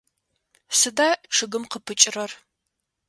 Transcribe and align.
Сыда 0.79 1.09
чъыгым 1.33 1.63
къыпыкӏэрэр? 1.71 2.31